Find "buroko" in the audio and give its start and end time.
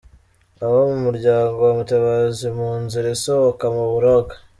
3.93-4.33